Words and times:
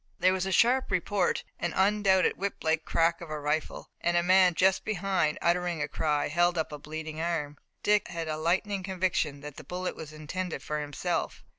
There 0.17 0.33
was 0.33 0.47
a 0.47 0.51
sharp 0.51 0.89
report, 0.89 1.43
the 1.59 1.73
undoubted 1.79 2.35
whip 2.35 2.63
like 2.63 2.85
crack 2.85 3.21
of 3.21 3.29
a 3.29 3.39
rifle, 3.39 3.91
and 4.01 4.17
a 4.17 4.23
man 4.23 4.55
just 4.55 4.83
behind, 4.83 5.37
uttering 5.43 5.79
a 5.79 5.87
cry, 5.87 6.27
held 6.27 6.57
up 6.57 6.71
a 6.71 6.79
bleeding 6.79 7.21
arm. 7.21 7.57
Dick 7.83 8.07
had 8.07 8.27
a 8.27 8.35
lightning 8.37 8.81
conviction 8.81 9.41
that 9.41 9.57
the 9.57 9.63
bullet 9.63 9.95
was 9.95 10.11
intended 10.11 10.63
for 10.63 10.79
himself. 10.81 11.43